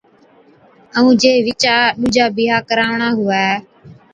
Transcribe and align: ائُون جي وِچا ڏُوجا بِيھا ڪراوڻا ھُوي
ائُون 0.97 1.13
جي 1.21 1.33
وِچا 1.45 1.77
ڏُوجا 1.99 2.25
بِيھا 2.35 2.57
ڪراوڻا 2.67 3.09
ھُوي 3.17 3.41